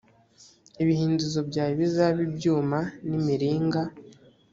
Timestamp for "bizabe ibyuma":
1.81-2.79